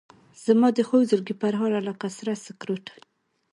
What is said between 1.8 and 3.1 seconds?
لکه سره سکروټه